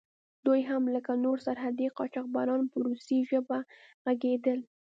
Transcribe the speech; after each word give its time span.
دوی 0.45 0.61
هم 0.69 0.83
لکه 0.95 1.11
نور 1.25 1.37
سرحدي 1.45 1.87
قاچاقبران 1.97 2.61
په 2.71 2.77
روسي 2.85 3.19
ژبه 3.29 3.57
غږېدل. 4.03 4.59